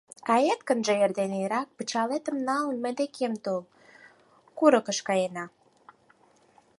[0.27, 3.61] Кает гынже, эрден эрак, пычалетым налын, мый декем тол—
[4.57, 5.45] курыкыш каена.